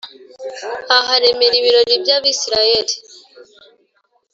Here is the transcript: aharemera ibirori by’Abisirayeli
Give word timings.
aharemera 0.97 1.55
ibirori 1.59 1.93
by’Abisirayeli 2.03 2.95